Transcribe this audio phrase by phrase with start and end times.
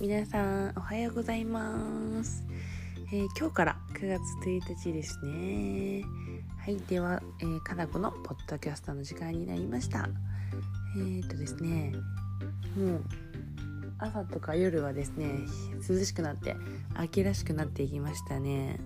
[0.00, 2.42] 皆さんおはようございます、
[3.12, 6.02] えー今日から9月1日ですね。
[6.58, 10.08] はいでは、えー、かなこのポッドキャストの時間になりました。
[10.96, 11.92] えー、とですね
[12.78, 13.04] もう
[13.98, 15.40] 朝とか夜はですね
[15.86, 16.56] 涼しくなって
[16.94, 18.80] 秋らしくなっていきましたね。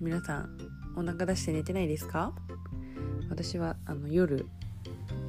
[0.00, 0.56] 皆さん
[0.96, 2.32] お腹出して寝てないですか？
[3.28, 4.46] 私はあの夜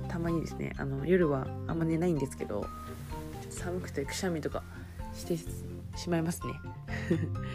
[0.07, 2.65] たまにですねあの夜はあんま寝ないんですけど
[3.49, 4.63] 寒くてくしゃみとか
[5.17, 5.37] して
[5.97, 6.53] しまいますね。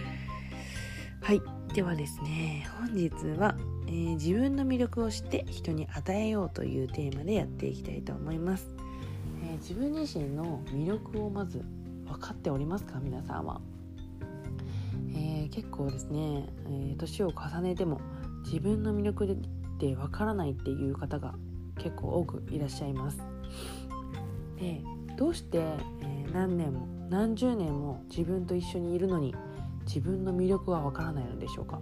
[1.23, 1.43] はい。
[1.75, 8.69] ではですね本日は、えー自分の魅力を知って人に与えようというテーマでやっていきたいと思います、
[9.43, 11.65] えー自分自身の魅力をまず
[12.05, 13.01] 分かっておりますか？
[13.01, 13.61] 皆さんは、
[15.15, 18.01] えー結構ですね、えー年を重ねても
[18.45, 19.37] 自分の魅力っ
[19.79, 21.35] て分からないっていう方が
[21.79, 23.19] 結構多くいらっしゃいます。
[24.59, 24.83] で
[25.17, 25.59] どうして、
[26.01, 29.35] えー何年も何十年も自分と一緒にいるのに
[29.87, 31.79] 自分の魅力はわからないのでしょうか、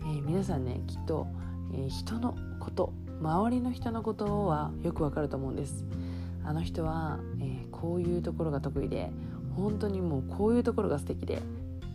[0.00, 1.28] えー皆さんねきっと、
[1.72, 5.84] えー人のこと周りの人のことはよくわかると思うんです。
[6.44, 9.12] あの人は、えーこういうところが得意で
[9.54, 11.40] 本当にもうこういうところが素敵で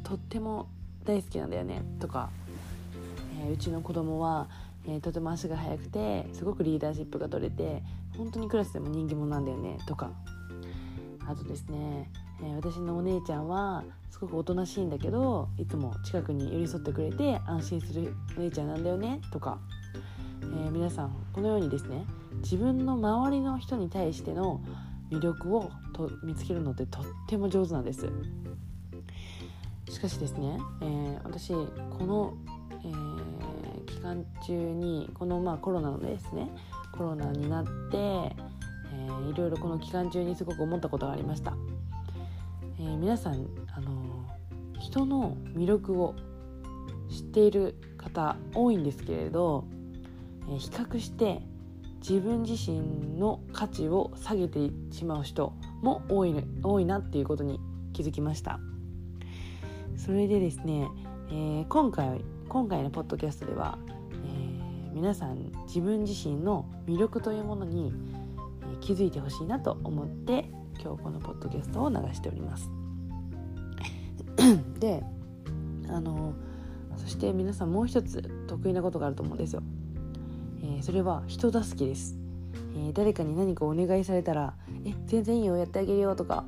[0.03, 0.69] とっても
[1.03, 2.29] 大好きなんだよねとか、
[3.43, 4.47] えーうちの子供は、
[4.85, 7.83] えーとても足が速くてすごくリーダーシップが取れて
[8.17, 10.11] 本当にクラスでも人気者なんだよねとか。
[11.27, 12.09] あとですね、
[12.41, 19.59] えー私のお姉ちゃんはすごくおとなしいんだけどいつも近くに寄り添ってくれて安心するお姉ちゃんなんだよねとか、
[20.41, 22.05] えー皆さんこのようにですね
[22.41, 24.61] 自分の周りの人に対しての
[25.11, 28.09] 魅力をと見つけるのってとっても上手なんです。
[29.89, 32.33] しかしですね、えー私この、
[32.83, 33.33] えー
[33.85, 36.49] 期間中にこのまあコロナのですね
[36.91, 38.35] コロナになって、
[38.94, 41.55] えーいろいろこの期間中にすごく思ったことがありました、
[42.80, 46.13] えー皆さん、あのー人の魅力を
[47.09, 49.66] 知っている方多いんですけれど、
[50.50, 51.41] え比較して
[52.00, 57.62] 自分自身の価値を下げてしまう人も多い,、多いなっていうことに
[57.94, 58.59] 気づきました。
[59.96, 60.90] それでですね、
[61.29, 63.78] えー今回今回のポッドキャストでは、
[64.12, 70.50] えー皆さん自分自身の魅力というものに、ー気づいてほしいなと思って
[70.81, 72.69] 今日このポッドキャストを流しております。
[74.79, 75.03] で
[75.89, 76.34] あの
[76.97, 79.61] そして皆さんもう一つ得意なことがあると思うんですよ。
[80.61, 82.17] えーそれは人助けです、
[82.75, 84.53] えー誰かに何かお願いされたら
[84.85, 86.45] 「え全然いいよやってあげるよ」とか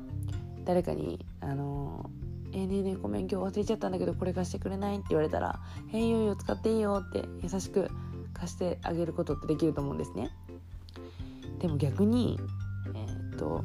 [0.64, 5.60] 誰かに「あのーえーねえねえごめん今日忘れちゃったんだけどこれ貸してくれない?」って言われたら
[5.92, 7.90] 「へいよいいよ使っていいよ」って優しく
[8.32, 10.30] 貸してあげることってできると思うんですね。
[11.58, 12.38] でも逆に、
[12.94, 13.64] えーっと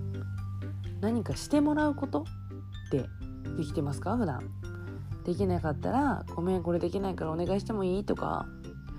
[1.01, 2.25] 何かしてもらうこと
[2.87, 3.05] って
[3.57, 4.15] できてますか？
[4.17, 4.41] 普段。
[5.25, 8.47] できなかったら「ごめんこれできないからお願いしてもいい?」とか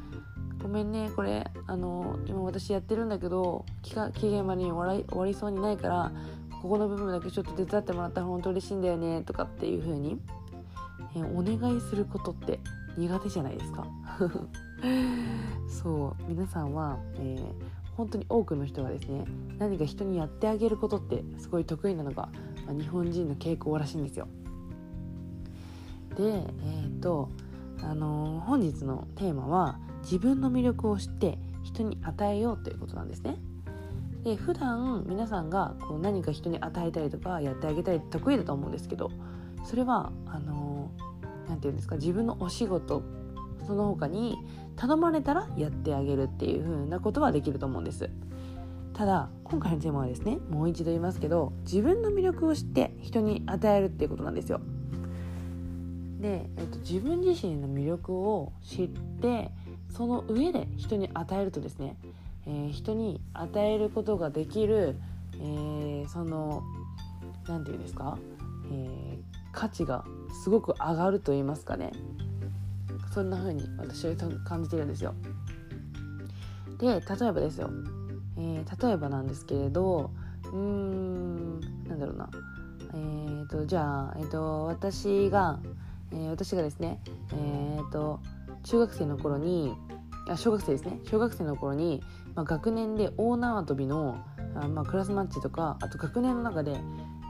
[0.62, 3.94] 「ごめんねこれあの今私やってるんだけど期
[4.30, 6.12] 限までに終わり終わりそうにないから
[6.62, 10.20] ここの部分だけちょっと手伝ってもらったら本当嬉しいんだよね」とかっていう風に、
[11.16, 12.60] えーお願いすることって
[12.96, 13.84] 苦手じゃないですか？
[15.68, 16.22] そう。
[16.28, 19.24] 皆さんは、えー本当に多くの人がですね
[19.58, 22.28] 何か人にやってあげることってすごい得意なのが、
[22.66, 24.28] まあ日本人の傾向らしいんですよ。
[26.16, 27.28] でえっ、と
[27.82, 33.38] あのー本日のテーマは自分の魅力を知って人に与えようということなんですね。
[34.24, 39.10] で普段皆さんがこう何か人に与えたりとかやってあげたり得意だと思うんですけど
[39.64, 41.12] それはあのー
[41.62, 43.02] ていうんですか自分のお仕事
[43.66, 44.36] その他に
[44.82, 48.10] 頼まれたらやってあげるっていう風なことはできると思うんです。
[48.94, 54.60] ただ今回のテーマはですねもう一度言いますけど自分の魅力を知って人に与えるっていうことなんですよ。
[56.18, 59.52] で、えっと、自分自身の魅力を知って
[59.88, 61.96] その上で人に与えるとですね、
[62.46, 64.96] えー人に与えることができる、
[65.40, 66.64] えーその
[67.46, 68.18] 何て言うんですか、
[68.72, 70.04] えー価値が
[70.42, 71.92] すごく上がると言いますかね。
[73.12, 74.14] そんな風に私は
[74.44, 75.14] 感じてるんですよ。
[76.78, 77.70] で例えばですよ、
[78.36, 80.10] えー例えばなんですけれど
[80.44, 82.30] うーんなんだろうな。
[82.94, 85.58] えー、とじゃあ、えー、と私が、
[86.10, 87.00] えー私がですね
[87.32, 88.20] えー、と
[88.64, 89.74] 中学生の頃に
[90.28, 90.98] あ小学生ですね。
[91.04, 92.02] 小学生の頃に、
[92.34, 94.24] まあ、学年で大縄跳びの
[94.54, 96.80] あ、まあ、クラスマッチとかあと学年の中で、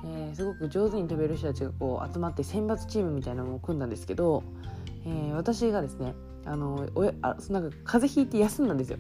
[0.05, 4.43] えーすごく上手に飛べる人たちがこう集まって選抜チームみたいなのを組んだんですけど、
[5.05, 6.15] えー私がですね
[6.45, 8.99] あのおあなんか風邪ひいて休んだんですよ。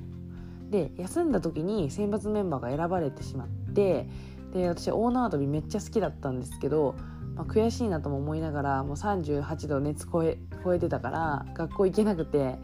[0.70, 4.08] で休んだ時に選抜メンバーが選ばれてしまって
[4.54, 6.94] で私大縄跳びめっちゃ好きだったんですけど、
[7.36, 12.56] まあ、悔しいなとも思いながらもう38度熱超え超えてたから学校行けなくて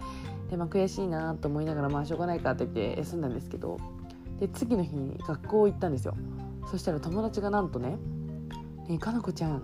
[0.50, 3.78] で、まあ、悔しいなと思いながらまあしょうがないかって言って休んだんですけど
[4.40, 6.16] で次の日に学校行ったんですよ
[6.70, 7.98] そしたら友達がなんとね
[8.88, 9.62] 「ねかなこちゃん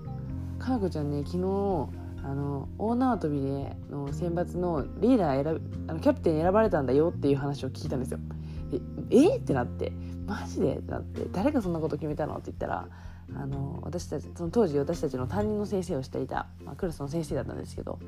[0.58, 1.88] かなこちゃんね昨日
[2.24, 8.18] あの大縄跳びでの選抜のリーダー選あのキャプテン選ばれたんだよっていう話を聞いたんですよ。
[9.10, 9.36] ええ？
[9.36, 9.92] ってなって。
[10.26, 10.76] マジで？
[10.76, 11.26] ってなって。
[11.32, 12.32] 誰がそんなこと決めたの？
[12.34, 12.88] って言ったら
[13.36, 17.98] あの私たちその当時私たちの担任の先生をしていた、まあ、クラスの先生だったんですけど。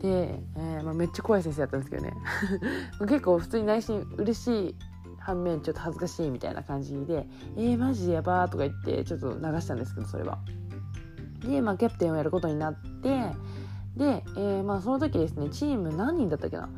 [0.00, 2.12] で、えーまあ、めっちゃ怖い先生だったんですけどね。
[3.08, 4.74] 結構普通に内心嬉しい
[5.18, 7.26] 反面ちょっと恥ずかしいみたいな感じで
[7.56, 10.38] 「えー、マジでやば」とか言ってちょっと流したんですけどそれは。
[11.44, 12.76] で、まあ、キャプテンをやることになっ
[13.96, 16.68] で、えー、まあ、その時ですねチーム何人だったっけな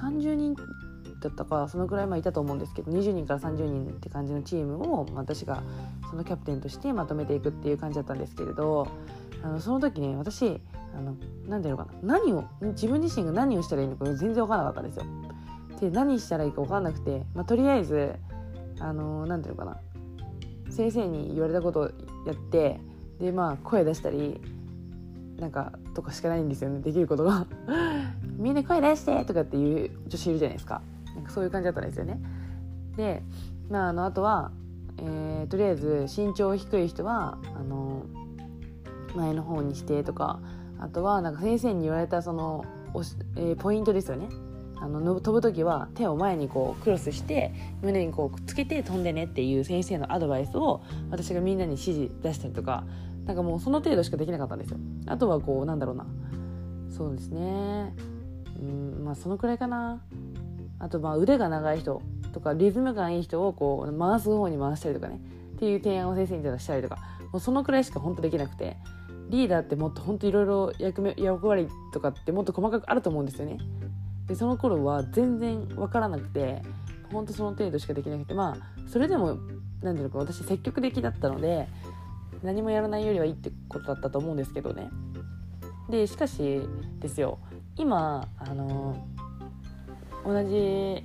[0.00, 5.62] ？30人だったかそのくらいまあいたと思うんですけど20人から30人って感じのチームを私が
[6.10, 8.88] そのキャプテンとしてまとめていくっていう感じだったんですけれど
[9.42, 10.60] あのその時ね私
[10.94, 12.18] あの何ていうのかな？
[12.18, 15.04] 何を自分自身が何をしたらいいのか全然分からなかったんですよ。
[15.80, 18.14] で何したらいいか分かんなくて、まあ、とりあえず
[18.78, 19.80] あの何ていうのかな？
[20.70, 21.84] 先生に言われたことを
[22.26, 22.80] やって
[23.20, 24.40] でまあ声出したり
[25.42, 26.78] なんかとかしかないんですよね。
[26.78, 27.46] できることが。
[28.38, 30.82] みんな声出してとかっていう女子いるじゃないですか。
[31.16, 32.20] なんかそういう感じだったんですよね。
[32.96, 33.24] で
[33.68, 34.52] まああのあとは、
[34.98, 38.04] えー、とりあえず身長低い人はあの
[39.16, 40.38] 前の方にしてとか
[40.78, 42.64] あとはなんか先生に言われたその
[42.94, 44.28] おし、えー、ポイントですよね。
[44.76, 47.52] あの飛ぶ時は手を前にこうクロスして
[47.82, 52.84] 胸にこうつけて飛んでねっていう先生のアドバイスを私がみんなに指示出したりとか
[53.24, 54.78] なんかもうその程度しかできなかったんですよ。
[55.06, 56.06] あとはこうなんだろうな。
[56.90, 57.94] そうですね。
[58.60, 60.02] うんまあそのくらいかな。
[60.78, 62.02] あとまあ腕が長い人
[62.32, 65.20] とかリズム感いい人をこう回す方に回したりとかね。
[65.56, 66.98] っていう提案を先生にしたりとか。
[67.32, 68.76] もうそのくらいしか本当できなくて。
[69.28, 73.58] リーダーってもっと本当いろいろ役目役割とかってもっと細かくあると思うんですよね。
[74.26, 76.62] でその頃は全然分からなくて。
[77.12, 78.34] 本当その程度しかできなくて。
[78.34, 79.38] まあそれでも
[79.82, 81.68] 何ていうのか私積極的だったので
[82.42, 84.90] 何もやらないよりはいいってことだったと思うんですけどね
[85.88, 86.62] でしかし
[86.98, 87.38] ですよ
[87.76, 88.96] 今あの
[90.24, 91.04] 同じ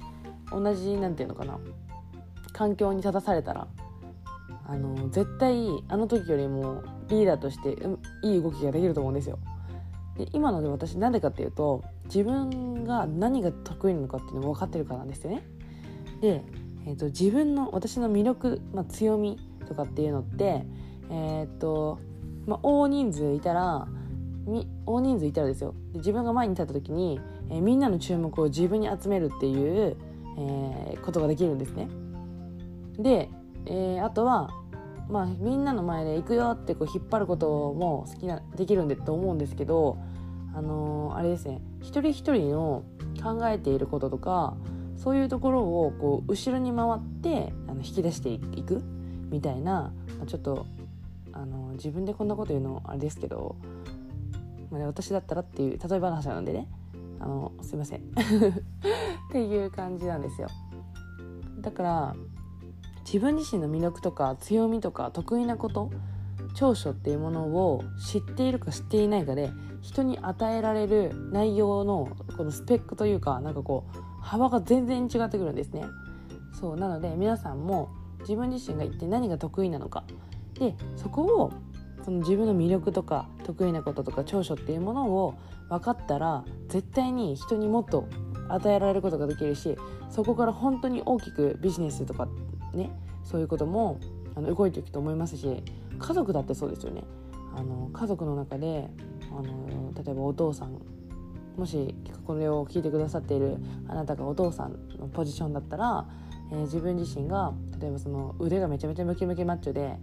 [0.51, 1.60] 同じなんていうのかな
[2.54, 3.68] 環境に立たされたら
[4.68, 7.78] あの絶対あの時よりもリーダーとして
[8.24, 9.40] いい動きができると思うんですよ。
[10.18, 15.48] で今ので私なんでかっていうと自分が何が得意なのかっていうのも分かってるからなんですよね。
[16.22, 16.44] で、
[16.86, 19.38] えーと、自分の私の魅力、まあ、強み
[19.68, 20.66] とかっていうのって
[21.09, 22.00] えっ、と、
[22.45, 23.88] まあ、大人数いたら
[24.86, 27.19] 大人数いたらですよで自分が前に立った時に、
[27.50, 29.98] えー、みんなの注目を自分に集めるっていう、
[30.38, 31.89] えー、ことができるんですね。
[32.98, 33.30] で、
[33.65, 34.50] えー、あとは
[35.09, 39.98] まあ、みんなの前で行くよってこう引っ張ることも好きなできるんでと思うんですけど、
[40.54, 42.83] あのー、あれですね一人一人の
[43.21, 44.57] 考えていることとか
[44.98, 48.83] そういうところをこう後ろに回ってあの引き出していく
[49.30, 50.65] みたいな、まあ、ちょっと、
[51.42, 53.56] あの、自分でこんなこと言うのあれですけど、
[54.72, 56.68] まあ、私だったらっていう例え話なんでね。
[57.19, 58.00] あのすいません。
[59.30, 60.50] っていう感じなんですよ。
[61.60, 62.16] だから
[63.06, 65.90] 自分自身の魅力とか強みとか得意なこと
[66.54, 75.85] 長所っていうものを知っているか知っていないかで人に与えられる内容のこのスペックというかなんかこう幅が全然違ってくるんですね。
[76.54, 77.90] そうなので皆さんも
[78.21, 80.04] 自分自身が一体何が得意なのか
[80.59, 81.52] でそこを
[82.04, 85.35] その自分の魅力とか得意なこととか長所っていうものを
[85.69, 88.07] 分かったら絶対に人にもっと
[88.49, 89.78] 与えられることができるし
[90.09, 92.28] そこから本当に大きくビジネスとか
[92.73, 92.90] ね
[93.23, 93.99] そういうことも
[94.35, 95.64] あの動いていくと思いますし
[95.99, 97.04] 家族だってそうですよね。
[97.56, 98.87] あの家族の中で
[99.31, 100.80] あの例えばお父さん
[101.57, 101.95] もし
[102.26, 106.06] これを聞いてくださっているあなたがお父さんのポジションだったら、
[106.52, 109.97] えー、自分自身が例えばその腕がめちゃめちゃムキムキマッチョで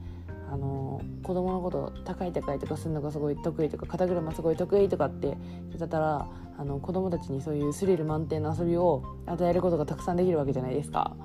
[0.54, 5.37] あの子供のこと高い高いとかするのがすごい得意とか肩車すごい得意とかって言
[5.76, 11.16] ってたらあの子供たちにそういうスリル満点の遊びを与えることがたくさんできるわけじゃないですか。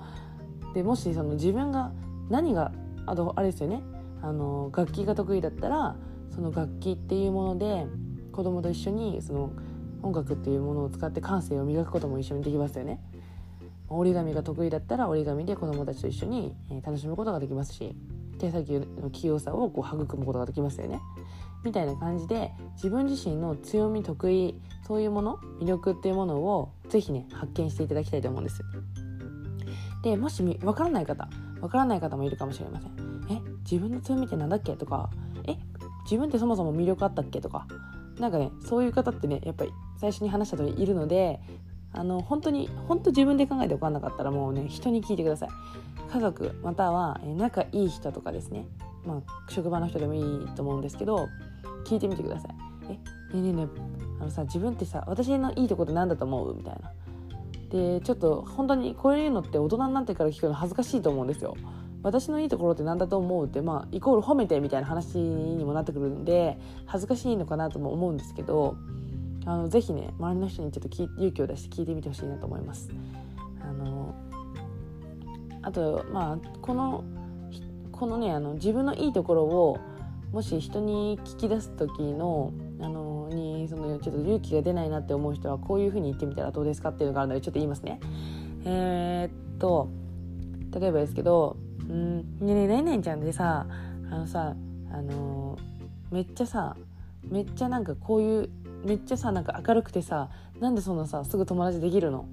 [0.73, 1.91] でもしその自分が
[2.27, 2.71] 何が
[3.05, 3.83] あとあれですよね。
[4.23, 5.95] あの楽器が得意だったら
[6.33, 7.85] その楽器っていうもので
[8.31, 9.51] 子供と一緒にその
[10.01, 12.99] 音楽っていうものを使って感性を磨くことも一緒にできますよね。
[13.89, 17.95] 折り紙が得意だったら折り紙で子供たちと一緒に楽しむことができますし。
[18.39, 20.99] 手先の器用さをこう育むことができますよね。
[21.63, 28.63] みたいな感じで自分自身の強み得意そういうもの魅力っていうものを是非ね発見していただきたいと思うんです。
[30.01, 31.27] でもしわからない方
[31.61, 32.91] わからない方もいるかもしれません。
[33.29, 35.09] え自分の強みって何だっけとか
[35.45, 35.57] え
[36.05, 37.67] 自分ってそもそも魅力あったっけとか
[38.19, 41.39] なんかねそういう方ってねやっぱり最初に話した通りいるので
[41.91, 45.49] あの本当に本当自分で考えて分かんなかったらもうね人に聞いてください。
[46.11, 48.65] 家族または仲いい人とかですね。
[49.05, 51.29] まあ職場の人でもいいと思うんですけど
[51.85, 52.55] 聞いてみてください。
[52.85, 52.99] えね
[53.33, 56.55] えねえねえあのさ自分ってさ私のいいとこって何だと思う？
[56.55, 56.91] みたいな。
[57.69, 61.55] でちょっと本当にこういうのって大人になってから聞くの恥ずかしいと思うんですよ。
[62.01, 63.45] 私のいいところって何だと思う？
[63.45, 68.75] ってまあイコール褒めてみたいな話にもなってくるんで恥ずかしいのかなとも思うんですけど
[69.45, 72.89] あのぜひね周りの人にちょっと勇気を出して聞いてみてほしいなと思います。
[75.61, 77.03] あとまあこの
[77.91, 79.77] このねあの自分のいいところを
[80.31, 87.99] もし人に聞き出す時のあのにそのちょっと勇気が出ないなって思う人はこういうふうに言ってみたらどうですかっていうのがあるのでちょっと言いますね。
[88.65, 89.89] えー、っと
[90.79, 91.57] 例えばですけど
[91.89, 93.65] 「うんねえねえねねちゃんでさ
[94.11, 94.55] あのさ
[94.91, 95.57] あの
[96.11, 96.75] めっちゃさ
[97.23, 98.49] めっちゃなんかこういう
[98.85, 102.25] めっちゃさなんか明るくてさなんでそんなさすぐ友達できるの？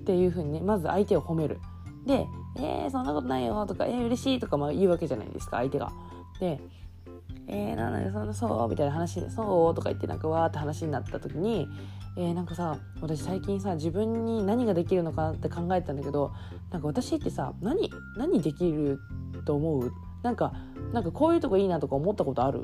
[0.00, 1.58] っていうふうにねまず相手を褒める。
[2.06, 2.26] で
[2.58, 5.92] 「えー、そんなことないよ」とか「えー、嬉しい」とかまあ言うわけじゃないですか相手が。
[6.40, 6.60] で
[7.48, 11.68] 「えー、なんだそんなそう」みたいな話で「そう」とか言ってなんかわーって話になった時に
[12.18, 16.32] 「えー、なんかさ私最近さ自分に何ができるのかなって考えてたんだけど
[16.70, 18.98] なんか私ってさ何何できる
[19.44, 19.92] と思う？
[20.22, 20.52] なんか
[20.92, 22.62] なんかこういうとこいいなとか思ったことある？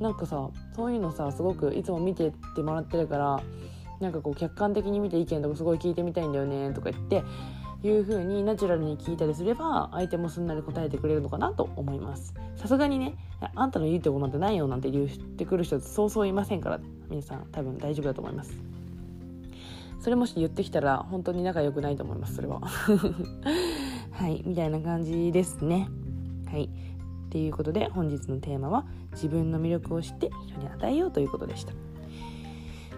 [0.00, 3.40] なんかさそういうのさすごくいつも見てってもらってるから
[4.00, 7.24] なんかこう客観的に見て意見とかすごい聞いてみたいんだよねとか言って
[7.84, 12.34] いう風にナチュラルに聞いたりすれば相手もすんなり答えてくれるのかなと思います。
[12.56, 13.14] さすがにね
[13.54, 18.52] あんたのいいとこなんてないよなんて言ってくる人そうそういませんから皆さん多分大丈夫だと思います。
[20.00, 22.60] それもし言ってきたら本当に仲良くないと思いますそれは。
[24.12, 25.88] はいみたいな感じですね。
[26.50, 26.64] はい。
[26.64, 31.72] っていうことで本日のテーマは自分の魅力を知って人に与えようということでした。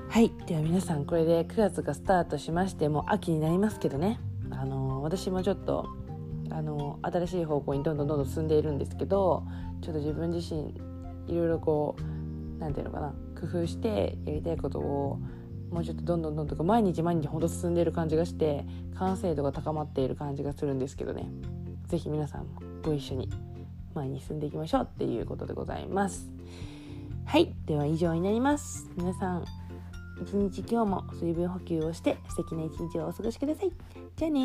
[0.08, 0.32] はい。
[0.46, 4.20] では皆さんこれで9月がスタートしましてもう秋になりますけどね。
[4.50, 5.88] あの私もちょっと
[6.50, 9.44] あの新しい方向にどんどんどんどん進んでいるんですけど
[9.82, 10.74] ちょっと自分自身
[11.28, 12.02] いろいろこう
[12.60, 15.20] 何て言うのかな工夫してやりたいことを
[15.70, 18.64] もうちょっとどんどんどんどん毎日毎日ほど進んでいる感じがして
[18.96, 21.30] 完成度が高まっている感じがするんですけどね。
[21.86, 23.28] 是非皆さんもご一緒に
[23.94, 26.30] 前に進んでいきましょうっていうことでございます。
[27.24, 28.90] はいでは以上になります。
[28.96, 29.44] 皆さん
[30.22, 33.99] 一日今日も水分補給をして素敵な一日をお過ごしください。
[34.20, 34.40] じゃあね